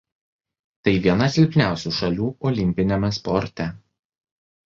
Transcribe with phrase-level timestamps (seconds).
[0.87, 3.67] Tai viena silpniausių šalių olimpiniame sporte.